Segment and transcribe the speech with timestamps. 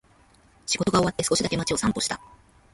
[0.65, 2.19] 仕事が終わって、少しだけ街を散歩した。